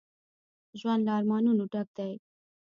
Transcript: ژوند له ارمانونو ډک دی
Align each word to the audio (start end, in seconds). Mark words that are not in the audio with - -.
ژوند 0.79 1.01
له 1.05 1.11
ارمانونو 1.19 1.63
ډک 1.71 1.87
دی 1.97 2.13